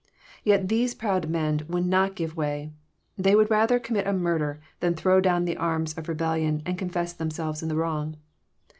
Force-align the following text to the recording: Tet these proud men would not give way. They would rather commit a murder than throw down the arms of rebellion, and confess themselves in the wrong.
Tet 0.47 0.67
these 0.67 0.95
proud 0.95 1.29
men 1.29 1.61
would 1.67 1.85
not 1.85 2.15
give 2.15 2.35
way. 2.35 2.71
They 3.19 3.35
would 3.35 3.51
rather 3.51 3.77
commit 3.77 4.07
a 4.07 4.13
murder 4.13 4.59
than 4.79 4.95
throw 4.95 5.21
down 5.21 5.45
the 5.45 5.57
arms 5.57 5.95
of 5.95 6.07
rebellion, 6.09 6.63
and 6.65 6.75
confess 6.75 7.13
themselves 7.13 7.61
in 7.61 7.69
the 7.69 7.75
wrong. 7.75 8.17